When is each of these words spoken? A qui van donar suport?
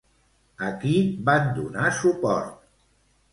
A 0.67 0.71
qui 0.83 0.93
van 1.27 1.51
donar 1.59 1.93
suport? 1.99 2.57